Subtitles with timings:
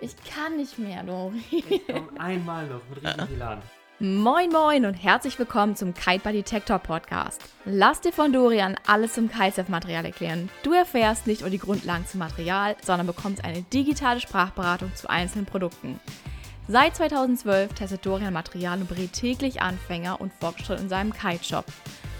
[0.00, 1.82] Ich kann nicht mehr, Dori.
[1.90, 3.62] Komm einmal noch mit richtig Elan.
[3.98, 7.40] Moin Moin und herzlich willkommen zum Kite Buddy Tech Talk Podcast.
[7.64, 10.50] Lass dir von Dorian alles zum Kitesurf-Material erklären.
[10.62, 15.46] Du erfährst nicht nur die Grundlagen zum Material, sondern bekommst eine digitale Sprachberatung zu einzelnen
[15.46, 15.98] Produkten.
[16.68, 21.64] Seit 2012 testet Dorian Material und berät täglich Anfänger und Fortgeschritt in seinem Kite-Shop.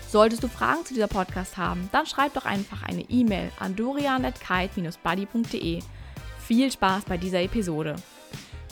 [0.08, 5.82] Solltest du Fragen zu dieser Podcast haben, dann schreib doch einfach eine E-Mail an dorian.kite-buddy.de.
[6.46, 7.96] Viel Spaß bei dieser Episode.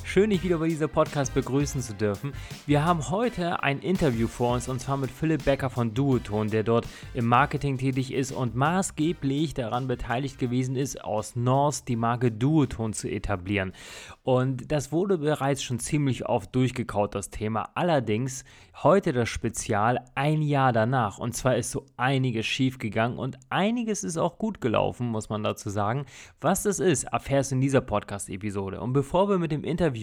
[0.06, 2.34] Schön, dich wieder bei dieser Podcast begrüßen zu dürfen.
[2.66, 6.62] Wir haben heute ein Interview vor uns und zwar mit Philipp Becker von Duoton, der
[6.62, 12.30] dort im Marketing tätig ist und maßgeblich daran beteiligt gewesen ist, aus Norse die Marke
[12.30, 13.72] Duoton zu etablieren.
[14.22, 17.70] Und das wurde bereits schon ziemlich oft durchgekaut, das Thema.
[17.74, 18.44] Allerdings
[18.82, 21.18] heute das Spezial ein Jahr danach.
[21.18, 25.42] Und zwar ist so einiges schief gegangen und einiges ist auch gut gelaufen, muss man
[25.42, 26.04] dazu sagen.
[26.40, 28.80] Was das ist, erfährst du in dieser Podcast-Episode.
[28.80, 29.93] Und bevor wir mit dem Interview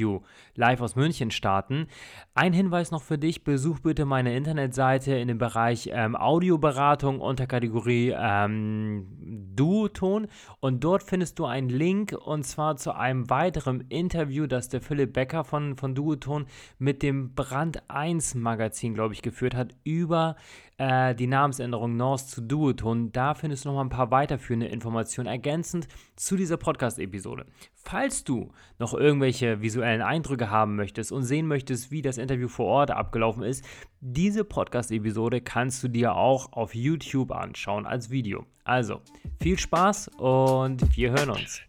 [0.55, 1.87] live aus München starten,
[2.33, 7.47] ein Hinweis noch für dich: Besuch bitte meine Internetseite in dem Bereich ähm, Audioberatung unter
[7.47, 9.07] Kategorie ähm,
[9.55, 10.27] Duoton.
[10.59, 15.13] Und dort findest du einen Link und zwar zu einem weiteren Interview, das der Philipp
[15.13, 16.45] Becker von, von Duoton
[16.79, 20.35] mit dem Brand 1 Magazin, glaube ich, geführt hat über
[20.81, 23.11] äh, die Namensänderung Norse zu Duoton.
[23.11, 27.45] Da findest du noch mal ein paar weiterführende Informationen ergänzend zu dieser Podcast-Episode.
[27.75, 32.65] Falls du noch irgendwelche visuellen Eindrücke haben möchtest und sehen möchtest, wie das Interview vor
[32.65, 33.63] Ort abgelaufen ist,
[33.99, 38.47] diese Podcast-Episode kannst du dir auch auf YouTube anschauen als Video.
[38.63, 39.01] Also,
[39.39, 41.61] viel Spaß und wir hören uns.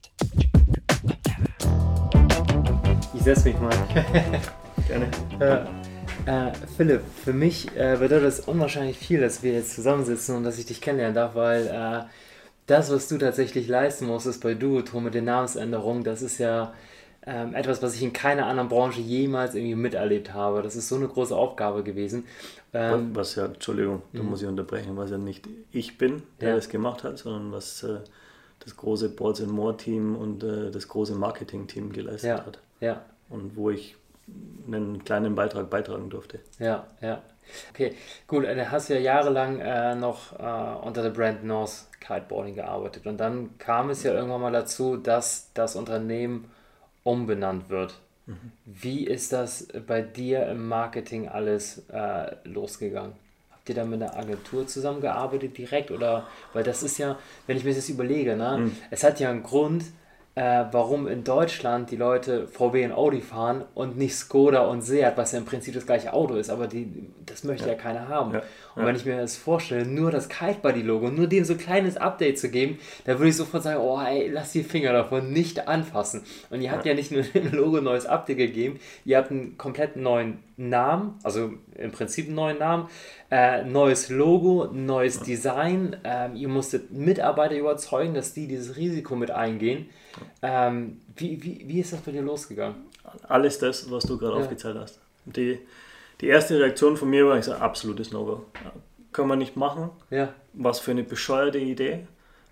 [3.12, 3.74] Ich setze mich mal.
[4.88, 5.10] Gerne.
[5.38, 5.81] Ja.
[6.26, 10.58] Äh, Philipp, für mich äh, bedeutet es unwahrscheinlich viel, dass wir jetzt zusammensitzen und dass
[10.58, 12.04] ich dich kennenlernen darf, weil äh,
[12.66, 16.72] das, was du tatsächlich leisten musstest bei Duoton mit den Namensänderungen, das ist ja
[17.26, 20.62] ähm, etwas, was ich in keiner anderen Branche jemals irgendwie miterlebt habe.
[20.62, 22.24] Das ist so eine große Aufgabe gewesen.
[22.72, 26.54] Ähm, was ja, Entschuldigung, da muss ich unterbrechen, was ja nicht ich bin, der ja.
[26.54, 27.98] das gemacht hat, sondern was äh,
[28.60, 32.46] das große Boards and More Team und äh, das große Marketing Team geleistet ja.
[32.46, 32.58] hat.
[32.80, 33.02] Ja.
[33.28, 33.96] Und wo ich
[34.66, 36.40] einen kleinen Beitrag beitragen durfte.
[36.58, 37.22] Ja, ja.
[37.70, 37.94] Okay,
[38.26, 43.18] gut, du hast ja jahrelang äh, noch äh, unter der Brand North Kiteboarding gearbeitet und
[43.18, 46.50] dann kam es ja irgendwann mal dazu, dass das Unternehmen
[47.02, 47.98] umbenannt wird.
[48.26, 48.52] Mhm.
[48.64, 53.12] Wie ist das bei dir im Marketing alles äh, losgegangen?
[53.50, 57.64] Habt ihr da mit einer Agentur zusammengearbeitet direkt oder, weil das ist ja, wenn ich
[57.64, 58.76] mir das überlege, ne, mhm.
[58.90, 59.84] es hat ja einen Grund,
[60.34, 65.18] äh, warum in Deutschland die Leute VW und Audi fahren und nicht Skoda und Seat,
[65.18, 68.08] was ja im Prinzip das gleiche Auto ist, aber die, das möchte ja, ja keiner
[68.08, 68.32] haben.
[68.32, 68.42] Ja.
[68.74, 72.38] Und wenn ich mir das vorstelle, nur das Kitebuddy-Logo, nur dem so ein kleines Update
[72.38, 76.22] zu geben, da würde ich sofort sagen, oh ey, lass die Finger davon nicht anfassen.
[76.48, 79.58] Und ihr habt ja, nicht nur dem Logo ein neues Update gegeben, ihr habt einen
[79.58, 82.88] komplett neuen Namen, also im Prinzip einen neuen Namen,
[83.30, 85.96] äh, neues Logo, neues Design.
[86.04, 89.88] Ähm, ihr musstet Mitarbeiter überzeugen, dass die dieses Risiko mit eingehen.
[90.42, 92.76] Ähm, wie, wie, wie ist das bei dir losgegangen?
[93.28, 94.42] Alles das, was du gerade ja.
[94.42, 95.00] aufgezählt hast.
[95.24, 95.58] Die,
[96.20, 98.44] die erste Reaktion von mir war, ich sage, absolutes No-Go.
[99.12, 99.90] Können wir nicht machen.
[100.10, 100.32] Ja.
[100.52, 102.06] Was für eine bescheuerte Idee.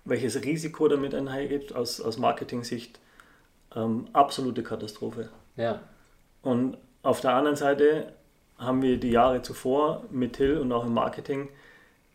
[0.05, 2.99] Welches Risiko damit einhergeht aus, aus Marketing-Sicht.
[3.75, 5.29] Ähm, absolute Katastrophe.
[5.55, 5.81] Ja.
[6.41, 8.13] Und auf der anderen Seite
[8.61, 11.49] haben wir die Jahre zuvor mit Till und auch im Marketing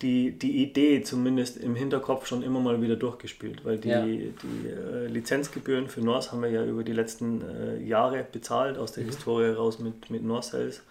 [0.02, 4.04] die, die Idee zumindest im Hinterkopf schon immer mal wieder durchgespielt, weil die, ja.
[4.04, 8.92] die äh, Lizenzgebühren für Norse haben wir ja über die letzten äh, Jahre bezahlt, aus
[8.92, 9.08] der mhm.
[9.08, 10.82] Historie raus mit, mit Norse Sales.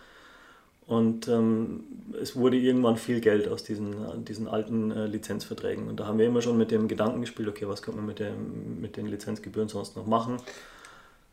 [0.87, 1.83] Und ähm,
[2.21, 5.87] es wurde irgendwann viel Geld aus diesen, diesen alten äh, Lizenzverträgen.
[5.87, 8.19] Und da haben wir immer schon mit dem Gedanken gespielt, okay, was können wir mit,
[8.19, 10.37] dem, mit den Lizenzgebühren sonst noch machen?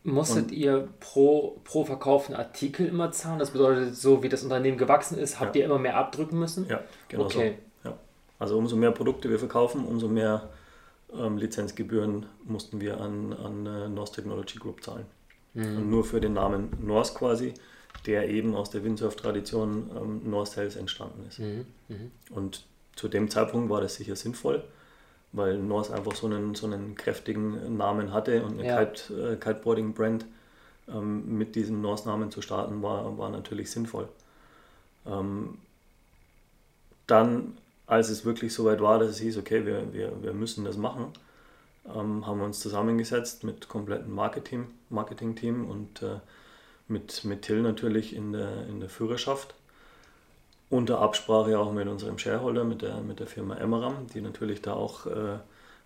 [0.04, 3.38] Musstet und ihr pro, pro verkauften Artikel immer zahlen?
[3.38, 5.60] Das bedeutet, so wie das Unternehmen gewachsen ist, habt ja.
[5.60, 6.68] ihr immer mehr abdrücken müssen?
[6.68, 7.56] Ja, genau okay.
[7.84, 7.90] so.
[7.90, 7.98] Ja.
[8.38, 10.50] Also umso mehr Produkte wir verkaufen, umso mehr
[11.14, 15.06] ähm, Lizenzgebühren mussten wir an, an äh, Norse Technology Group zahlen.
[15.54, 15.76] Mhm.
[15.76, 17.54] Und nur für den Namen Norse quasi,
[18.06, 21.38] der eben aus der Windsurf-Tradition ähm, Norse Sales entstanden ist.
[21.38, 21.66] Mhm.
[21.88, 22.10] Mhm.
[22.30, 22.64] Und
[22.96, 24.64] zu dem Zeitpunkt war das sicher sinnvoll
[25.32, 28.84] weil Norse einfach so einen, so einen kräftigen Namen hatte und eine ja.
[28.84, 30.26] Kite, äh, Kiteboarding-Brand
[30.88, 34.08] ähm, mit diesem Norse-Namen zu starten, war, war natürlich sinnvoll.
[35.06, 35.58] Ähm,
[37.06, 37.56] dann,
[37.86, 40.76] als es wirklich so weit war, dass es hieß, okay, wir, wir, wir müssen das
[40.76, 41.06] machen,
[41.86, 46.20] ähm, haben wir uns zusammengesetzt mit komplettem Marketing, Marketing-Team und äh,
[46.88, 49.54] mit, mit Till natürlich in der, in der Führerschaft
[50.72, 54.72] unter Absprache auch mit unserem Shareholder, mit der, mit der Firma Emmeram, die natürlich da
[54.72, 55.36] auch äh,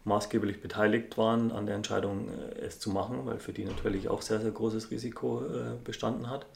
[0.05, 4.23] maßgeblich beteiligt waren an der Entscheidung, äh, es zu machen, weil für die natürlich auch
[4.23, 6.47] sehr, sehr großes Risiko äh, bestanden hat.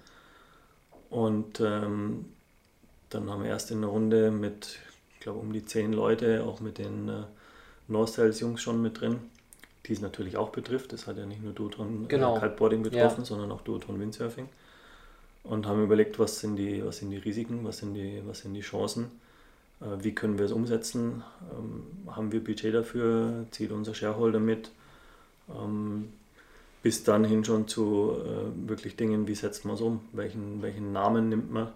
[1.10, 2.26] Und ähm,
[3.08, 4.78] dann haben wir erst in der Runde mit,
[5.14, 7.22] ich glaube, um die zehn Leute, auch mit den äh,
[7.88, 9.18] North Sales Jungs schon mit drin,
[9.86, 10.92] die es natürlich auch betrifft.
[10.92, 12.36] Das hat ja nicht nur Duotron genau.
[12.36, 13.26] äh, Kiteboarding betroffen, ja.
[13.26, 14.48] sondern auch Duotron Windsurfing.
[15.42, 18.54] Und haben überlegt, was sind die, was sind die Risiken, was sind die, was sind
[18.54, 19.10] die Chancen
[19.80, 21.22] äh, wie können wir es umsetzen?
[21.52, 23.46] Ähm, haben wir Budget dafür?
[23.50, 24.70] Zieht unser Shareholder mit?
[25.48, 26.12] Ähm,
[26.82, 30.00] bis dann hin schon zu äh, wirklich Dingen, wie setzt man es um?
[30.12, 31.68] Welchen, welchen Namen nimmt man?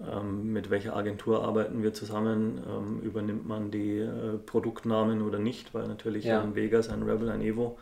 [0.00, 2.58] Ähm, mit welcher Agentur arbeiten wir zusammen?
[3.02, 5.74] übernimmt man die äh, Produktnamen oder nicht?
[5.74, 6.40] Weil natürlich ja.
[6.40, 7.78] ein Vegas, ein Rebel, ein Evo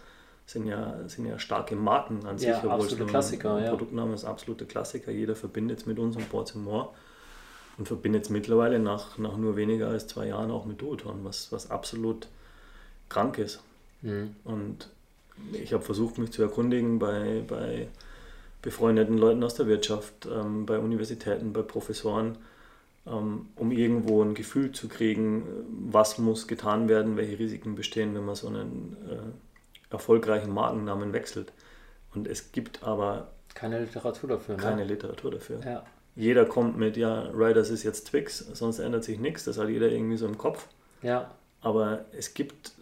[0.50, 2.49] sind ja, sind ja starke Marken an sich.
[2.49, 3.55] Ja, absolute Klassiker.
[3.55, 3.70] Ein ja.
[3.70, 5.12] Produktname ist absolute Klassiker.
[5.12, 6.88] Jeder verbindet es mit uns und Ports More
[7.79, 11.52] und verbinde es mittlerweile nach, nach nur weniger als zwei Jahren auch mit Duoton, was,
[11.52, 12.26] was absolut
[13.08, 13.62] krank ist.
[14.02, 14.35] Mhm.
[14.44, 14.88] Und
[15.52, 17.88] ich habe versucht, mich zu erkundigen bei, bei
[18.61, 22.37] befreundeten Leuten aus der Wirtschaft, ähm, bei Universitäten, bei Professoren,
[23.06, 25.44] ähm, um irgendwo ein Gefühl zu kriegen,
[25.91, 29.50] was muss getan werden, welche Risiken bestehen, wenn man so einen äh,
[29.90, 31.52] erfolgreichen Markennamen wechselt.
[32.14, 34.56] Und es gibt aber keine Literatur dafür.
[34.56, 34.62] Ne?
[34.62, 35.60] Keine Literatur dafür.
[35.64, 35.84] Ja
[36.16, 39.90] jeder kommt mit, ja, Riders ist jetzt Twix, sonst ändert sich nichts, das hat jeder
[39.90, 40.66] irgendwie so im Kopf.
[41.02, 41.31] Ja.
[41.60, 42.72] Aber es gibt,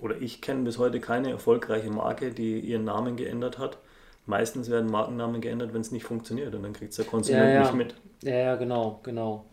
[0.00, 3.78] oder ich kenne bis heute keine erfolgreiche Marke, die ihren Namen geändert hat.
[4.26, 7.52] Meistens werden Markennamen geändert, wenn es nicht funktioniert und dann kriegt es der Konsument ja,
[7.54, 7.60] ja.
[7.62, 7.94] nicht mit.
[8.22, 9.46] Ja, ja, genau, genau.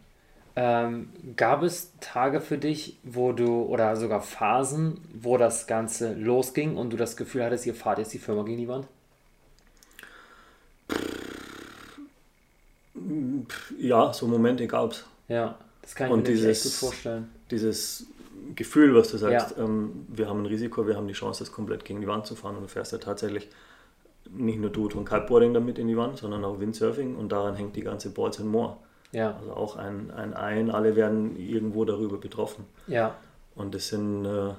[0.59, 6.77] Ähm, gab es Tage für dich, wo du, oder sogar Phasen, wo das Ganze losging
[6.77, 8.87] und du das Gefühl hattest, ihr fahrt jetzt die Firma gegen die Wand?
[13.77, 15.05] Ja, so Momente gab es.
[15.27, 17.29] Ja, das kann ich und mir dieses, echt gut vorstellen.
[17.51, 18.07] Dieses
[18.55, 19.63] Gefühl, was du sagst, ja.
[19.63, 22.35] ähm, wir haben ein Risiko, wir haben die Chance, das komplett gegen die Wand zu
[22.35, 23.47] fahren und du fährst ja tatsächlich
[24.31, 27.75] nicht nur Duo und Kiteboarding damit in die Wand, sondern auch Windsurfing und daran hängt
[27.75, 28.77] die ganze Boards and More.
[29.11, 29.37] Ja.
[29.39, 32.65] Also auch ein, ein Ein, alle werden irgendwo darüber betroffen.
[32.87, 33.15] Ja.
[33.55, 34.49] Und das sind äh,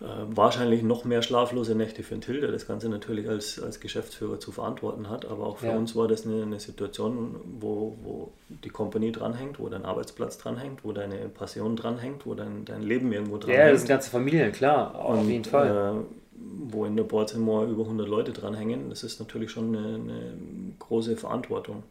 [0.00, 3.80] äh, wahrscheinlich noch mehr schlaflose Nächte für den Till, der das Ganze natürlich als, als
[3.80, 5.26] Geschäftsführer zu verantworten hat.
[5.26, 5.76] Aber auch für ja.
[5.76, 10.84] uns war das eine, eine Situation, wo, wo die Company dranhängt, wo dein Arbeitsplatz dranhängt,
[10.84, 13.58] wo deine Passion dranhängt, wo dein, dein Leben irgendwo dranhängt.
[13.58, 15.96] Ja, das sind ganze Familien, klar, auf jeden Fall.
[15.98, 20.32] Äh, wo in der Baltimore über 100 Leute dranhängen, das ist natürlich schon eine, eine
[20.78, 21.82] große Verantwortung.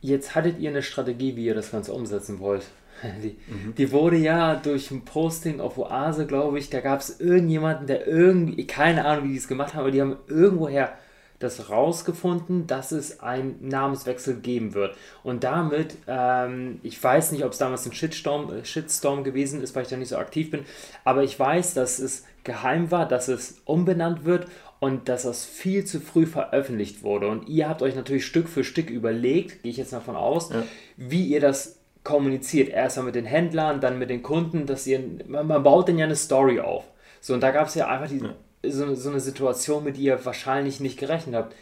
[0.00, 2.64] Jetzt hattet ihr eine Strategie, wie ihr das Ganze umsetzen wollt.
[3.22, 3.76] Die, mhm.
[3.76, 8.08] die, wurde ja durch ein Posting auf Oase, glaube ich, da gab es irgendjemanden, der
[8.08, 10.92] irgendwie, keine Ahnung, wie die es gemacht haben, aber die haben irgendwoher
[11.38, 14.96] das rausgefunden, dass es einen Namenswechsel geben wird.
[15.22, 19.76] Und damit, ähm, ich weiß nicht, ob es damals ein Shitstorm, äh, Shitstorm gewesen ist,
[19.76, 20.64] weil ich da nicht so aktiv bin,
[21.04, 24.48] aber ich weiß, dass es geheim war, dass es umbenannt wird
[24.80, 27.28] und dass das viel zu früh veröffentlicht wurde.
[27.28, 30.62] Und ihr habt euch natürlich Stück für Stück überlegt, gehe ich jetzt davon aus, ja.
[30.96, 32.68] wie ihr das kommuniziert.
[32.68, 36.16] Erstmal mit den Händlern, dann mit den Kunden, dass ihr, man, baut denn ja eine
[36.16, 36.84] Story auf.
[37.20, 38.70] So, und da gab es ja einfach die, ja.
[38.70, 41.56] so, so, eine Situation, mit der ihr wahrscheinlich nicht gerechnet habt.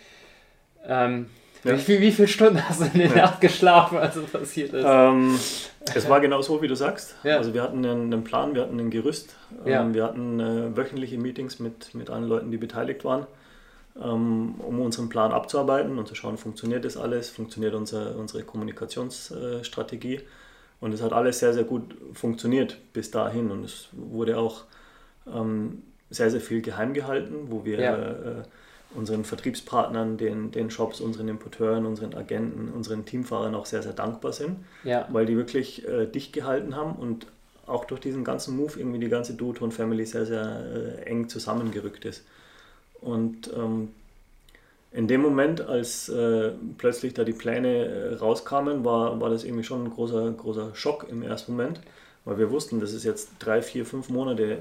[0.86, 1.26] Ähm,
[1.66, 1.88] ja.
[1.88, 3.16] wie, wie, viele Stunden hast du in der ja.
[3.16, 4.84] Nacht geschlafen, als es passiert ist?
[4.86, 5.38] Ähm,
[5.94, 7.14] es war genau so, wie du sagst.
[7.24, 11.58] Also wir hatten einen, Plan, wir hatten ein Gerüst, ähm, wir hatten äh, wöchentliche Meetings
[11.58, 13.26] mit, mit allen Leuten, die beteiligt waren.
[14.02, 20.20] Ähm, um unseren Plan abzuarbeiten und zu schauen, funktioniert das alles, funktioniert unser, unsere Kommunikationsstrategie.
[20.80, 23.50] Und es hat alles sehr, sehr gut funktioniert bis dahin.
[23.50, 24.64] Und es wurde auch
[25.32, 27.96] ähm, sehr, sehr viel geheim gehalten, wo wir ja.
[27.96, 28.42] äh,
[28.94, 34.32] unseren Vertriebspartnern, den, den Shops, unseren Importeuren, unseren Agenten, unseren Teamfahrern auch sehr, sehr dankbar
[34.32, 35.06] sind, ja.
[35.10, 37.26] weil die wirklich äh, dicht gehalten haben und
[37.66, 40.64] auch durch diesen ganzen Move irgendwie die ganze Duoton-Family sehr, sehr
[41.00, 42.24] äh, eng zusammengerückt ist.
[43.00, 43.88] Und ähm,
[44.92, 49.64] in dem Moment, als äh, plötzlich da die Pläne äh, rauskamen, war, war das irgendwie
[49.64, 51.80] schon ein großer, großer Schock im ersten Moment,
[52.24, 54.58] weil wir wussten, das ist jetzt drei, vier, fünf Monate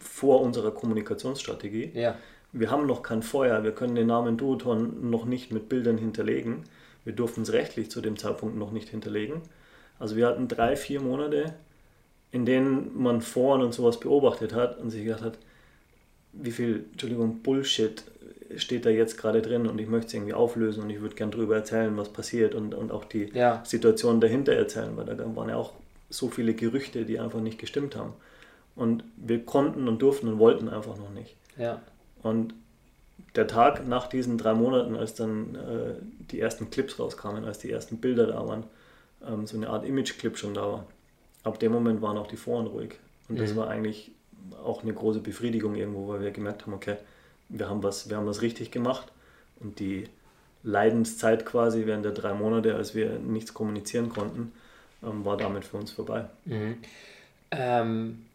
[0.00, 1.92] vor unserer Kommunikationsstrategie.
[1.94, 2.16] Ja.
[2.52, 6.64] Wir haben noch kein Feuer, wir können den Namen Duoton noch nicht mit Bildern hinterlegen.
[7.04, 9.40] Wir durften es rechtlich zu dem Zeitpunkt noch nicht hinterlegen.
[9.98, 11.54] Also wir hatten drei, vier Monate,
[12.30, 15.38] in denen man Foren und sowas beobachtet hat und sich gedacht hat,
[16.32, 18.04] wie viel, Entschuldigung, Bullshit
[18.56, 21.32] steht da jetzt gerade drin und ich möchte es irgendwie auflösen und ich würde gerne
[21.32, 23.62] darüber erzählen, was passiert und, und auch die ja.
[23.64, 25.72] Situation dahinter erzählen, weil da waren ja auch
[26.10, 28.12] so viele Gerüchte, die einfach nicht gestimmt haben.
[28.74, 31.36] Und wir konnten und durften und wollten einfach noch nicht.
[31.58, 31.80] Ja.
[32.22, 32.54] Und
[33.34, 35.94] der Tag nach diesen drei Monaten, als dann äh,
[36.30, 38.64] die ersten Clips rauskamen, als die ersten Bilder da waren,
[39.26, 40.86] ähm, so eine Art Image-Clip schon da war,
[41.42, 42.94] ab dem Moment waren auch die Foren ruhig.
[43.28, 43.56] Und das mhm.
[43.56, 44.10] war eigentlich
[44.64, 46.96] auch eine große Befriedigung irgendwo, weil wir gemerkt haben, okay,
[47.48, 49.12] wir haben was, wir haben was richtig gemacht
[49.60, 50.04] und die
[50.62, 54.52] Leidenszeit quasi während der drei Monate, als wir nichts kommunizieren konnten,
[55.02, 56.26] ähm, war damit für uns vorbei.
[56.44, 56.78] Mhm.
[57.50, 58.26] Ähm,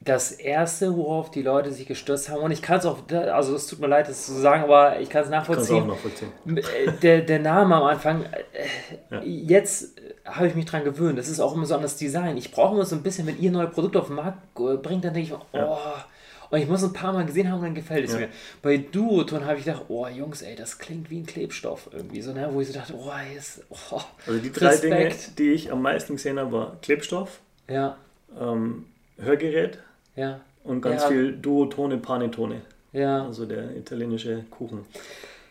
[0.00, 3.66] das erste, worauf die Leute sich gestürzt haben, und ich kann es auch, also es
[3.66, 5.82] tut mir leid, das zu sagen, aber ich kann es nachvollziehen.
[5.82, 6.30] Auch nachvollziehen.
[6.56, 9.22] Äh, der, der Name am Anfang, äh, ja.
[9.22, 11.18] jetzt habe ich mich dran gewöhnt.
[11.18, 12.36] Das ist auch immer so an das Design.
[12.36, 15.14] Ich brauche immer so ein bisschen, wenn ihr neue Produkte auf den Markt bringt, dann
[15.14, 16.04] denke ich, oh, ja.
[16.50, 18.20] und ich muss ein paar Mal gesehen haben, dann gefällt es ja.
[18.20, 18.28] mir.
[18.62, 22.32] Bei Duoton habe ich gedacht, oh Jungs, ey, das klingt wie ein Klebstoff irgendwie, so,
[22.32, 22.48] ne?
[22.52, 25.38] wo ich so dachte, oh, jetzt, oh, Also die drei Respekt.
[25.38, 27.96] Dinge, die ich am meisten gesehen habe, war Klebstoff, ja.
[28.40, 28.86] ähm,
[29.18, 29.80] Hörgerät
[30.18, 30.40] ja.
[30.64, 31.08] Und ganz ja.
[31.08, 32.62] viel Duotone, Panettone.
[32.92, 33.24] Ja.
[33.24, 34.84] Also der italienische Kuchen.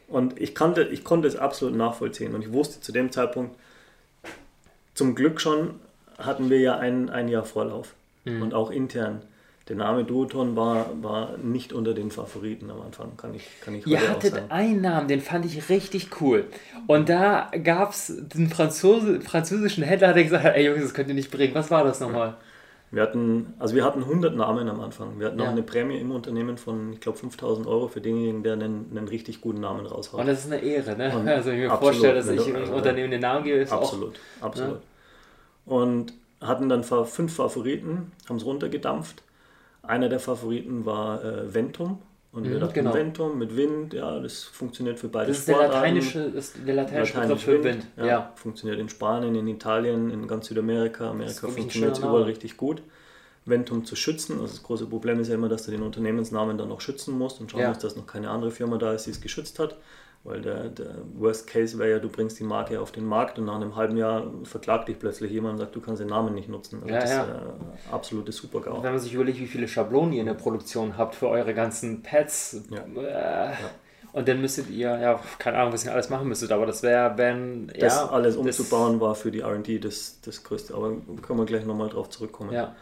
[0.08, 2.36] Und ich, kannte, ich konnte es absolut nachvollziehen.
[2.36, 3.56] Und ich wusste zu dem Zeitpunkt,
[4.94, 5.76] zum Glück schon,
[6.18, 7.94] hatten wir ja ein, ein Jahr Vorlauf.
[8.26, 8.42] Mhm.
[8.42, 9.22] Und auch intern.
[9.70, 13.86] Der Name Duoton war, war nicht unter den Favoriten am Anfang, kann ich, kann ich
[13.86, 16.46] Ihr hattet einen Namen, den fand ich richtig cool.
[16.88, 21.10] Und da gab es den Franzose, französischen Händler, der gesagt hat, ey Jungs, das könnt
[21.10, 21.54] ihr nicht bringen.
[21.54, 22.36] Was war das nochmal?
[22.90, 25.20] Wir hatten, also wir hatten 100 Namen am Anfang.
[25.20, 25.46] Wir hatten ja.
[25.46, 29.10] auch eine Prämie im Unternehmen von, ich glaube, 5000 Euro für denjenigen, der einen, einen
[29.10, 30.22] richtig guten Namen raushaut.
[30.22, 31.14] Und das ist eine Ehre, ne?
[31.14, 34.46] Und also ich mir vorstelle, dass ich einem Unternehmen den Namen gebe, ist Absolut, auch,
[34.46, 34.76] absolut.
[34.76, 34.82] Ne?
[35.66, 39.24] Und hatten dann fünf Favoriten, haben es runtergedampft.
[39.84, 42.00] Einer der Favoriten war äh, Ventum.
[42.38, 42.94] Und wir mhm, dachten, genau.
[42.94, 47.14] Ventum mit Wind, ja, das funktioniert für beide das ist Der lateinische, ist der lateinische
[47.16, 47.64] Lateinisch für Wind.
[47.64, 47.88] Wind.
[47.98, 51.10] Ja, ja, Funktioniert in Spanien, in Italien, in ganz Südamerika.
[51.10, 52.84] Amerika funktioniert es überall richtig gut.
[53.50, 54.40] Ventum zu schützen.
[54.40, 57.40] Also das große Problem ist ja immer, dass du den Unternehmensnamen dann noch schützen musst
[57.42, 57.70] und schauen ja.
[57.70, 59.78] musst, dass noch keine andere Firma da ist, die es geschützt hat.
[60.24, 63.46] Weil der, der Worst Case wäre ja, du bringst die Marke auf den Markt und
[63.46, 66.50] nach einem halben Jahr verklagt dich plötzlich jemand und sagt, du kannst den Namen nicht
[66.50, 66.82] nutzen.
[66.82, 67.24] Also ja, das ja.
[67.24, 68.84] ist äh, absolutes Super-GAU.
[68.84, 72.02] Wenn man sich überlegt, wie viele Schablonen ihr in der Produktion habt für eure ganzen
[72.04, 72.64] Pads.
[72.70, 73.52] Ja.
[73.52, 73.54] Äh.
[74.12, 77.18] Und dann müsstet ihr, ja, keine Ahnung, was ihr alles machen müsstet, aber das wäre,
[77.18, 77.68] wenn.
[77.68, 80.74] Das ja, alles umzubauen war für die RD das, das Größte.
[80.74, 82.52] Aber können wir gleich nochmal drauf zurückkommen.
[82.52, 82.76] Ja.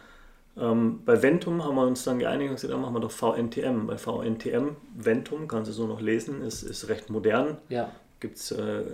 [0.58, 3.86] Ähm, bei Ventum haben wir uns dann geeinigt und gesagt, dann machen wir doch VNTM.
[3.86, 7.58] Bei VNTM, Ventum, kannst du so noch lesen, ist, ist recht modern.
[7.68, 8.84] Ja gibt's, äh,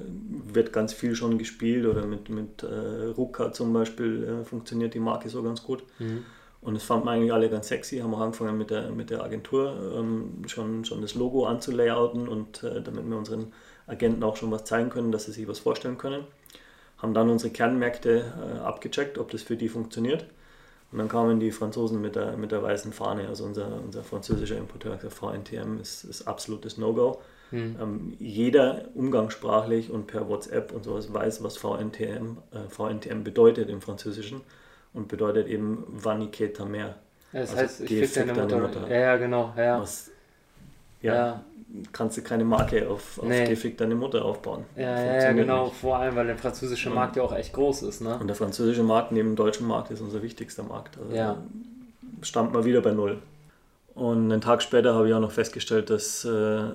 [0.53, 5.01] wird ganz viel schon gespielt oder mit, mit äh, Ruka zum Beispiel äh, funktioniert die
[5.01, 5.85] Marke so ganz gut.
[5.99, 6.25] Mhm.
[6.61, 9.25] Und das fanden wir eigentlich alle ganz sexy, haben auch angefangen mit der, mit der
[9.25, 13.53] Agentur ähm, schon, schon das Logo anzulayouten und äh, damit wir unseren
[13.87, 16.25] Agenten auch schon was zeigen können, dass sie sich was vorstellen können.
[16.99, 20.25] Haben dann unsere Kernmärkte äh, abgecheckt, ob das für die funktioniert.
[20.93, 24.59] Und dann kamen die Franzosen mit der, mit der weißen Fahne, also unser, unser französischer
[24.59, 27.21] Importeur, der VNTM, ist, ist absolutes No-Go.
[27.51, 27.77] Mhm.
[27.81, 33.81] Ähm, jeder umgangssprachlich und per WhatsApp und sowas weiß, was VNTM, äh, VNTM bedeutet im
[33.81, 34.43] Französischen
[34.93, 36.95] und bedeutet eben Vanique ta mère.
[37.33, 38.59] Ja, das also heißt, ich fick deine Mutter.
[38.59, 38.89] Mutter.
[38.89, 39.55] Ja, ja, genau.
[39.57, 39.81] Ja.
[39.81, 40.11] Was,
[41.03, 41.45] ja, ja,
[41.93, 43.47] kannst du keine Marke auf, auf nee.
[43.47, 44.65] Gefick deine Mutter aufbauen.
[44.77, 45.77] Ja, ja, genau, nicht.
[45.77, 48.01] vor allem, weil der französische Markt ja auch echt groß ist.
[48.01, 48.19] Ne?
[48.19, 50.99] Und der französische Markt neben dem deutschen Markt ist unser wichtigster Markt.
[50.99, 51.39] Also ja.
[52.23, 53.19] Stammt mal wieder bei Null.
[53.95, 56.71] Und einen Tag später habe ich auch noch festgestellt, dass äh,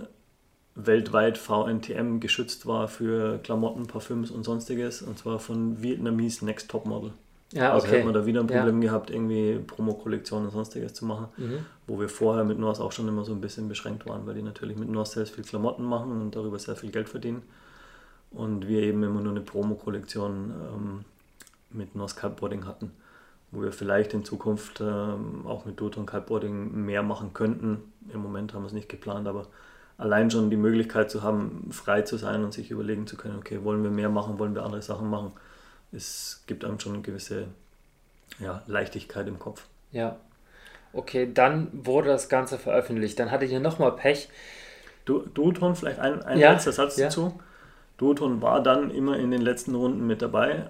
[0.75, 6.85] weltweit VNTM geschützt war für Klamotten, Parfüms und sonstiges, und zwar von Vietnamese Next Top
[6.85, 7.13] Model.
[7.53, 7.97] Ja, also okay.
[7.97, 8.89] hätten wir da wieder ein Problem ja.
[8.89, 11.65] gehabt, irgendwie Promo-Kollektionen und sonstiges zu machen, mhm.
[11.87, 14.41] wo wir vorher mit North auch schon immer so ein bisschen beschränkt waren, weil die
[14.41, 17.43] natürlich mit North sehr viel Klamotten machen und darüber sehr viel Geld verdienen.
[18.31, 21.05] Und wir eben immer nur eine Promo-Kollektion ähm,
[21.69, 22.91] mit North Kiteboarding hatten,
[23.51, 27.93] wo wir vielleicht in Zukunft ähm, auch mit Duto und Kiteboarding mehr machen könnten.
[28.13, 29.47] Im Moment haben wir es nicht geplant, aber
[29.97, 33.63] allein schon die Möglichkeit zu haben, frei zu sein und sich überlegen zu können, okay,
[33.63, 35.31] wollen wir mehr machen, wollen wir andere Sachen machen,
[35.91, 37.47] es gibt einem schon eine gewisse
[38.39, 39.65] ja, Leichtigkeit im Kopf.
[39.91, 40.17] Ja.
[40.93, 43.19] Okay, dann wurde das Ganze veröffentlicht.
[43.19, 44.29] Dann hattet ihr nochmal Pech.
[45.05, 47.05] Du, Duotron, vielleicht ein, ein ja, letzter Satz ja.
[47.05, 47.39] dazu.
[47.97, 50.69] Duotron war dann immer in den letzten Runden mit dabei,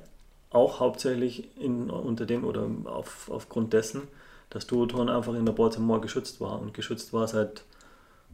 [0.49, 4.03] auch hauptsächlich in, unter dem oder auf, aufgrund dessen,
[4.49, 7.63] dass Duotron einfach in der Baltimore geschützt war und geschützt war seit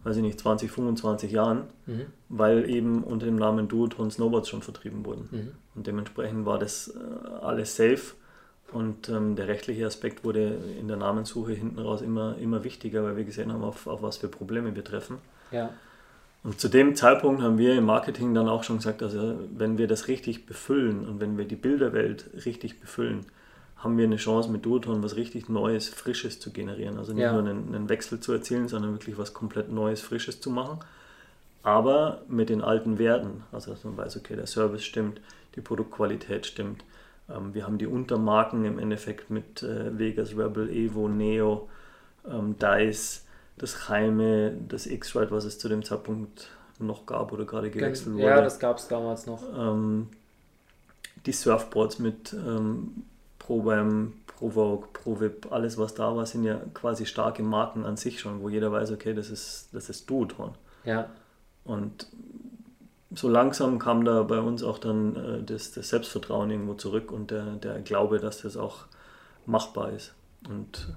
[0.04, 2.08] weiß ich nicht, 20, 25 Jahren, mhm.
[2.30, 5.30] weil eben unter dem Namen Duotron Snowboards schon vertrieben wurden.
[5.32, 5.52] Mhm.
[5.76, 8.16] Und dementsprechend war das äh, alles safe
[8.74, 13.16] und ähm, der rechtliche Aspekt wurde in der Namenssuche hinten raus immer, immer wichtiger, weil
[13.16, 15.20] wir gesehen haben, auf, auf was für Probleme wir treffen.
[15.52, 15.70] Ja.
[16.44, 19.88] Und zu dem Zeitpunkt haben wir im Marketing dann auch schon gesagt, also wenn wir
[19.88, 23.26] das richtig befüllen und wenn wir die Bilderwelt richtig befüllen,
[23.84, 26.98] haben wir eine Chance mit Duoton was richtig Neues, Frisches zu generieren.
[26.98, 27.34] Also nicht ja.
[27.34, 30.80] nur einen, einen, Wechsel zu erzielen, sondern wirklich was komplett Neues, Frisches zu machen.
[31.64, 33.44] Aber mit den alten Werten.
[33.52, 35.20] Also dass man weiß, okay, der Service stimmt,
[35.56, 36.84] die Produktqualität stimmt.
[37.30, 41.70] Ähm, wir haben die Untermarken im Endeffekt mit äh, Vegas, Rebel, Evo, Neo,
[42.30, 43.26] ähm, Dice,
[43.58, 46.50] das Heime, das X-Ride, was es zu dem Zeitpunkt
[46.80, 48.24] noch gab oder gerade gewechselt wurde.
[48.24, 49.44] Ja, das gab es damals noch.
[49.56, 50.08] Ähm,
[51.26, 53.04] die Surfboards mit ähm,
[53.46, 58.42] ProBam, ProVogue, ProVip, alles was da war, sind ja quasi starke Marken an sich schon,
[58.42, 60.52] wo jeder weiß, okay, das ist, das ist Duotron.
[60.86, 61.10] Ja.
[61.66, 62.08] Und
[63.14, 67.32] so langsam kam da bei uns auch dann äh, das, das Selbstvertrauen irgendwo zurück und
[67.32, 68.86] der, der Glaube, dass das auch
[69.46, 70.14] machbar ist.
[70.50, 70.94] Und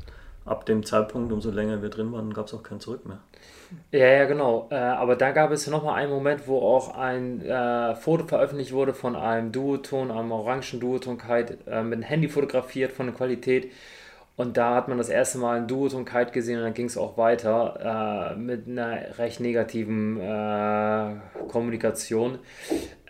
[0.47, 3.19] ab dem Zeitpunkt, umso länger wir drin waren, gab es auch kein Zurück mehr.
[3.91, 4.69] Ja, ja, genau.
[4.71, 8.95] Äh, aber da gab es nochmal einen Moment, wo auch ein äh, Foto veröffentlicht wurde
[8.95, 13.73] von einem Duoton, einem orangen Duoton Kite, äh, mit dem Handy fotografiert von der Qualität.
[14.37, 16.99] Und da hat man das erste Mal einen Duoton Kite gesehen und dann ging es
[16.99, 21.15] auch weiter äh, mit einer recht negativen äh,
[21.49, 22.38] Kommunikation.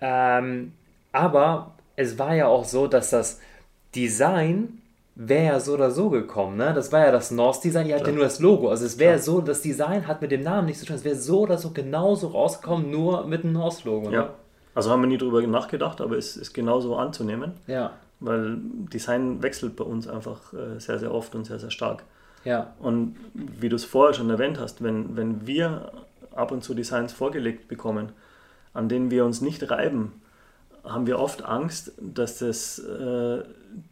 [0.00, 0.72] Ähm,
[1.12, 3.40] aber es war ja auch so, dass das
[3.94, 4.82] Design
[5.16, 6.72] wäre ja so oder so gekommen, ne?
[6.74, 8.68] Das war ja das Norse-Design, ihr habt ja nur das Logo.
[8.68, 10.96] Also es wäre so, das Design hat mit dem Namen nichts zu tun.
[10.96, 14.10] Es wäre so oder so genauso rausgekommen, nur mit dem Norse-Logo.
[14.10, 14.14] Ne?
[14.14, 14.34] Ja.
[14.74, 17.52] Also haben wir nie drüber nachgedacht, aber es ist genauso anzunehmen.
[17.66, 17.92] Ja.
[18.20, 18.58] Weil
[18.92, 22.02] Design wechselt bei uns einfach äh, sehr, sehr oft und sehr, sehr stark.
[22.44, 22.74] Ja.
[22.78, 25.92] Und wie du es vorher schon erwähnt hast, wenn, wenn wir
[26.34, 28.10] ab und zu Designs vorgelegt bekommen,
[28.74, 30.12] an denen wir uns nicht reiben,
[30.84, 33.42] haben wir oft Angst, dass das äh,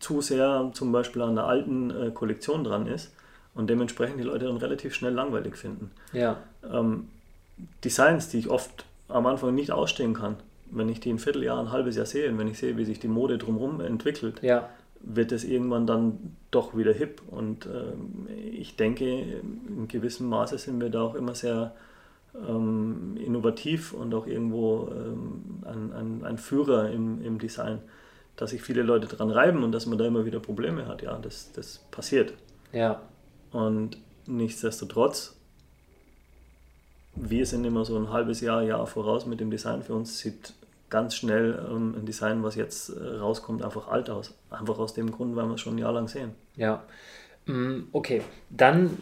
[0.01, 3.13] zu sehr zum Beispiel an der alten äh, Kollektion dran ist
[3.55, 5.91] und dementsprechend die Leute dann relativ schnell langweilig finden.
[6.13, 6.39] Ja.
[6.71, 7.09] Ähm,
[7.85, 10.37] Designs, die ich oft am Anfang nicht ausstehen kann,
[10.71, 12.99] wenn ich die ein Vierteljahr, ein halbes Jahr sehe und wenn ich sehe, wie sich
[12.99, 14.69] die Mode drumherum entwickelt, ja.
[15.01, 17.23] wird es irgendwann dann doch wieder hip.
[17.31, 21.75] Und ähm, ich denke, in gewissem Maße sind wir da auch immer sehr
[22.49, 27.79] ähm, innovativ und auch irgendwo ähm, ein, ein, ein, Führer im, im Design,
[28.37, 31.03] dass sich viele Leute dran reiben und dass man da immer wieder Probleme hat.
[31.03, 32.35] Ja, das, das passiert.
[32.73, 33.03] Ja.
[33.53, 35.37] Und nichtsdestotrotz,
[37.15, 39.83] wir sind immer so ein halbes Jahr, Jahr voraus mit dem Design.
[39.83, 40.55] Für uns sieht
[40.91, 44.35] ganz schnell ähm, ein Design, was jetzt äh, rauskommt, einfach alt aus.
[44.51, 46.33] Einfach aus dem Grund, weil wir es schon ein Jahr lang sehen.
[46.57, 46.83] Ja.
[47.47, 48.99] Mm, okay, dann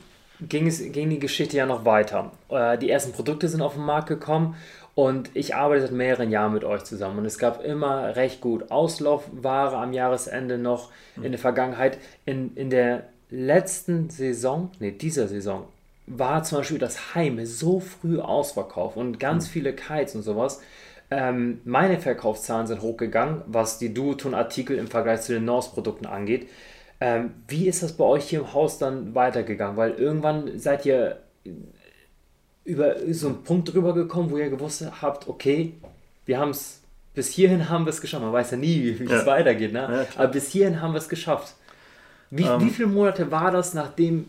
[0.49, 2.33] ging, es, ging die Geschichte ja noch weiter.
[2.49, 4.57] Äh, die ersten Produkte sind auf den Markt gekommen
[4.95, 8.71] und ich arbeite seit mehreren Jahren mit euch zusammen und es gab immer recht gut
[8.71, 11.99] Auslaufware am Jahresende noch in der Vergangenheit.
[12.27, 15.65] In, in der letzten Saison, nee, dieser Saison,
[16.07, 19.51] war zum Beispiel das Heim so früh ausverkauft und ganz mhm.
[19.51, 20.61] viele Kites und sowas.
[21.11, 26.49] Ähm, meine Verkaufszahlen sind hochgegangen, was die Duoton-Artikel im Vergleich zu den Norse-Produkten angeht.
[27.05, 29.77] Ähm, wie ist das bei euch hier im Haus dann weitergegangen?
[29.77, 31.19] Weil irgendwann seid ihr
[32.65, 35.75] über so einen Punkt drüber gekommen, wo ihr gewusst habt, okay,
[36.27, 36.81] wir haben es,
[37.13, 38.23] bis hierhin haben wir es geschafft.
[38.23, 39.19] Man weiß ja nie, wie ja.
[39.19, 40.07] es weitergeht, ne?
[40.15, 41.57] Ja, aber bis hierhin haben wir es geschafft.
[42.31, 42.45] Wie.
[42.45, 42.61] Ähm.
[42.61, 44.27] wie viele Monate war das, nachdem,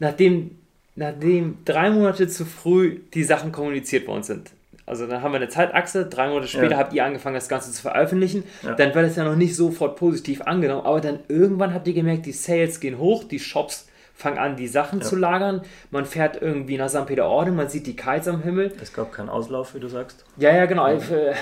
[0.00, 0.58] nachdem,
[0.96, 4.50] nachdem drei Monate zu früh die Sachen kommuniziert worden sind?
[4.84, 6.78] Also dann haben wir eine Zeitachse, drei Monate später ja.
[6.78, 8.44] habt ihr angefangen, das Ganze zu veröffentlichen.
[8.62, 8.74] Ja.
[8.74, 12.26] Dann wird es ja noch nicht sofort positiv angenommen, aber dann irgendwann habt ihr gemerkt,
[12.26, 15.04] die Sales gehen hoch, die Shops fangen an, die Sachen ja.
[15.04, 15.62] zu lagern.
[15.90, 17.06] Man fährt irgendwie nach St.
[17.06, 18.72] Peter-Ording, man sieht die Kites am Himmel.
[18.80, 20.24] Es gab keinen Auslauf, wie du sagst.
[20.36, 20.88] Ja, ja, genau.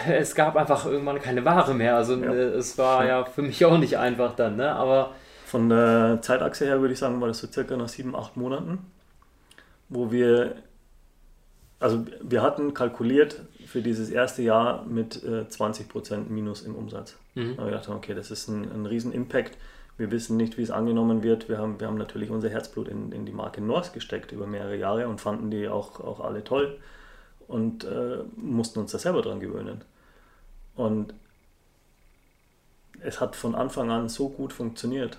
[0.08, 1.96] Es gab einfach irgendwann keine Ware mehr.
[1.96, 4.72] Also äh, es war ja für mich auch nicht einfach dann, ne?
[4.72, 5.12] Aber.
[5.46, 8.78] Von der Zeitachse her würde ich sagen, war das so circa nach sieben, acht Monaten,
[9.88, 10.54] wo wir
[11.80, 17.16] also wir hatten kalkuliert für dieses erste Jahr mit äh, 20% Minus im Umsatz.
[17.34, 17.56] Mhm.
[17.56, 19.56] Da wir gedacht, okay, das ist ein, ein riesen Impact.
[19.96, 21.48] Wir wissen nicht, wie es angenommen wird.
[21.48, 24.76] Wir haben, wir haben natürlich unser Herzblut in, in die Marke Norse gesteckt über mehrere
[24.76, 26.78] Jahre und fanden die auch, auch alle toll
[27.48, 29.82] und äh, mussten uns da selber dran gewöhnen.
[30.76, 31.14] Und
[33.00, 35.18] es hat von Anfang an so gut funktioniert.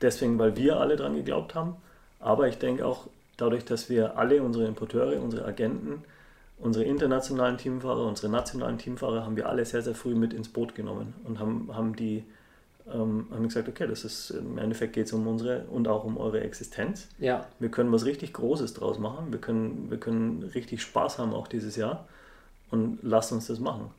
[0.00, 1.76] Deswegen, weil wir alle dran geglaubt haben.
[2.20, 3.08] Aber ich denke auch,
[3.38, 6.02] dadurch, dass wir alle unsere Importeure, unsere Agenten,
[6.58, 10.74] unsere internationalen Teamfahrer, unsere nationalen Teamfahrer haben wir alle sehr, sehr früh mit ins Boot
[10.74, 12.24] genommen und haben, haben die
[12.92, 16.16] ähm, haben gesagt, okay, das ist im Endeffekt geht es um unsere und auch um
[16.16, 17.08] eure Existenz.
[17.18, 17.46] Ja.
[17.58, 19.30] Wir können was richtig Großes draus machen.
[19.30, 22.08] Wir können, wir können richtig Spaß haben auch dieses Jahr
[22.70, 23.90] und lasst uns das machen.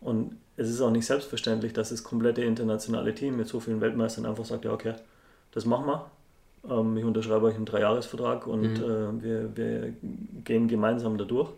[0.00, 4.24] Und es ist auch nicht selbstverständlich, dass das komplette internationale Team mit so vielen Weltmeistern
[4.26, 4.94] einfach sagt, ja okay,
[5.52, 6.10] das machen wir,
[6.68, 9.20] ähm, ich unterschreibe euch einen Dreijahresvertrag und mhm.
[9.20, 9.94] äh, wir, wir
[10.44, 11.50] gehen gemeinsam da durch.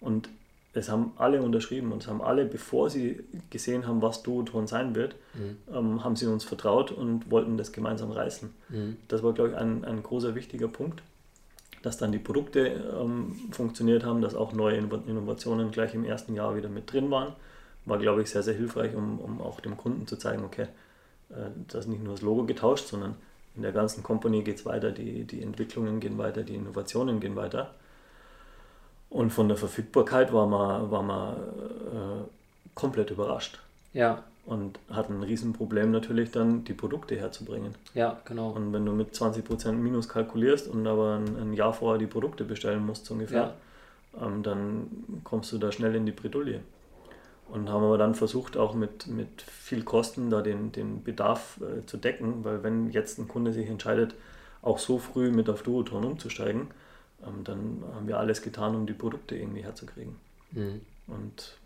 [0.00, 0.28] Und
[0.74, 4.94] es haben alle unterschrieben und es haben alle, bevor sie gesehen haben, was Duoton sein
[4.94, 5.56] wird, mhm.
[5.72, 8.50] ähm, haben sie uns vertraut und wollten das gemeinsam reißen.
[8.68, 8.96] Mhm.
[9.08, 11.02] Das war, glaube ich, ein, ein großer, wichtiger Punkt,
[11.82, 12.66] dass dann die Produkte
[13.00, 17.34] ähm, funktioniert haben, dass auch neue Innovationen gleich im ersten Jahr wieder mit drin waren.
[17.86, 20.66] War, glaube ich, sehr, sehr hilfreich, um, um auch dem Kunden zu zeigen, okay,
[21.30, 23.14] äh, das ist nicht nur das Logo getauscht, sondern
[23.56, 27.36] in der ganzen Company geht es weiter, die, die Entwicklungen gehen weiter, die Innovationen gehen
[27.36, 27.70] weiter.
[29.10, 32.24] Und von der Verfügbarkeit war man, war man äh,
[32.74, 33.60] komplett überrascht.
[33.92, 34.24] Ja.
[34.44, 37.76] Und hat ein Riesenproblem natürlich dann, die Produkte herzubringen.
[37.94, 38.50] Ja, genau.
[38.50, 42.44] Und wenn du mit 20% Minus kalkulierst und aber ein, ein Jahr vorher die Produkte
[42.44, 43.54] bestellen musst, so ungefähr,
[44.18, 44.26] ja.
[44.26, 46.60] ähm, dann kommst du da schnell in die Bredouille.
[47.48, 51.84] Und haben aber dann versucht, auch mit, mit viel Kosten da den, den Bedarf äh,
[51.86, 54.14] zu decken, weil wenn jetzt ein Kunde sich entscheidet,
[54.62, 56.68] auch so früh mit auf Duoton umzusteigen,
[57.22, 60.16] ähm, dann haben wir alles getan, um die Produkte irgendwie herzukriegen.
[60.52, 60.80] Mhm.
[61.06, 61.58] Und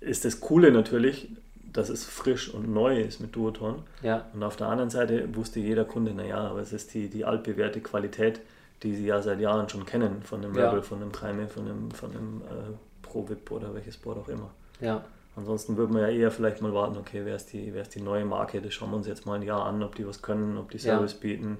[0.00, 1.28] ist das Coole natürlich,
[1.72, 3.82] dass es frisch und neu ist mit Duoton.
[4.02, 4.26] Ja.
[4.32, 7.80] Und auf der anderen Seite wusste jeder Kunde, naja, aber es ist die, die altbewährte
[7.80, 8.40] Qualität,
[8.82, 10.48] die sie ja seit Jahren schon kennen, von ja.
[10.48, 14.50] Rebel, von einem Kreime, von einem, von einem äh, Pro-Vip oder welches Board auch immer.
[14.80, 15.04] Ja.
[15.36, 18.00] Ansonsten würde man ja eher vielleicht mal warten, okay, wer ist, die, wer ist die
[18.00, 20.56] neue Marke, das schauen wir uns jetzt mal ein Jahr an, ob die was können,
[20.56, 21.18] ob die Service ja.
[21.20, 21.58] bieten,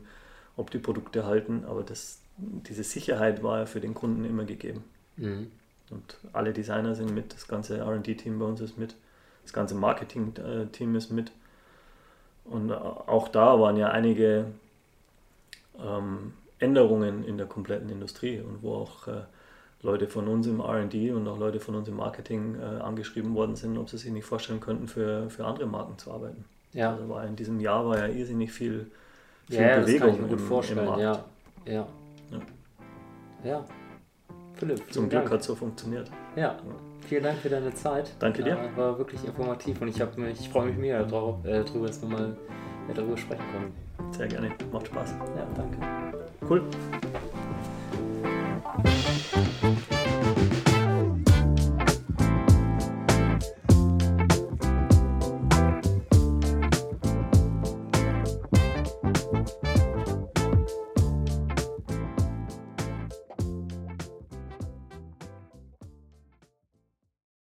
[0.56, 4.82] ob die Produkte halten, aber das, diese Sicherheit war ja für den Kunden immer gegeben.
[5.16, 5.50] Mhm.
[5.90, 8.94] Und alle Designer sind mit, das ganze RD-Team bei uns ist mit,
[9.42, 11.30] das ganze Marketing-Team ist mit.
[12.44, 14.46] Und auch da waren ja einige
[15.78, 19.22] ähm, Änderungen in der kompletten Industrie und wo auch äh,
[19.82, 23.56] Leute von uns im RD und auch Leute von uns im Marketing äh, angeschrieben worden
[23.56, 26.44] sind, ob sie sich nicht vorstellen könnten, für, für andere Marken zu arbeiten.
[26.72, 26.92] Ja.
[26.92, 28.90] Also war in diesem Jahr war ja irrsinnig viel,
[29.48, 30.80] viel ja, Bewegung vorstellen.
[30.80, 31.00] Im Markt.
[31.00, 31.24] Ja.
[31.66, 31.86] Ja.
[32.32, 32.40] ja.
[33.44, 33.64] ja.
[34.54, 34.92] Philipp.
[34.92, 36.10] Zum Glück hat es so funktioniert.
[36.34, 36.56] Ja.
[37.06, 38.12] Vielen Dank für deine Zeit.
[38.18, 38.58] Danke dir.
[38.58, 42.00] Äh, war wirklich informativ und ich, mich, ich freue mich mega drauf, äh, darüber, dass
[42.02, 42.36] wir mal
[42.88, 44.12] äh, darüber sprechen können.
[44.12, 44.50] Sehr gerne.
[44.72, 45.14] Macht Spaß.
[45.36, 45.78] Ja, danke.
[46.48, 46.62] Cool.